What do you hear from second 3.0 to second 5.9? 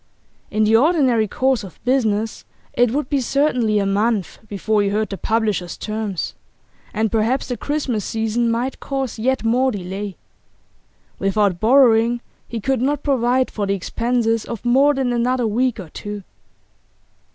be certainly a month before he heard the publishers'